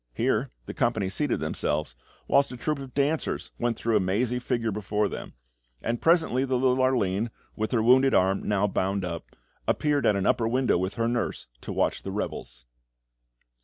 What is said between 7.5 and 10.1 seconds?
with her wounded arm now bound up, appeared